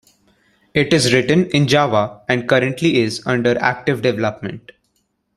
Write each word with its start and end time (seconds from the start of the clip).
It 0.73 0.93
is 0.93 1.13
written 1.13 1.45
in 1.51 1.67
Java 1.67 2.21
and 2.27 2.49
currently 2.49 2.97
is 3.01 3.21
under 3.27 3.55
active 3.59 4.01
development. 4.01 4.71